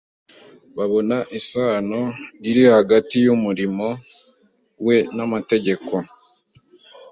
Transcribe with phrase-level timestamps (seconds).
[0.77, 2.01] Babona isano
[2.49, 3.87] iri hagati y’umurimo
[4.85, 5.93] we n’amategeko,